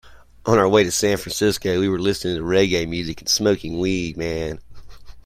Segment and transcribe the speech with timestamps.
[0.47, 4.17] On our way to San Francisco, we were listening to reggae music and smoking weed.